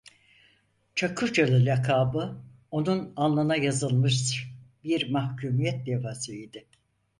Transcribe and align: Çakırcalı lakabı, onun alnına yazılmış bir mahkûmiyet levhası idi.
Çakırcalı 0.95 1.65
lakabı, 1.65 2.41
onun 2.71 3.13
alnına 3.15 3.55
yazılmış 3.55 4.45
bir 4.83 5.09
mahkûmiyet 5.11 5.87
levhası 5.87 6.33
idi. 6.33 6.65